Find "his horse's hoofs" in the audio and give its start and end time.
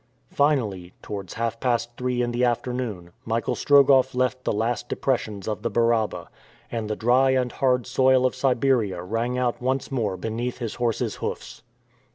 10.57-11.61